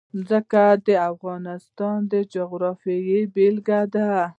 ځمکه 0.27 0.63
د 0.87 0.87
افغانستان 1.11 1.97
د 2.11 2.13
جغرافیې 2.33 3.19
بېلګه 3.33 3.81
ده. 3.93 4.09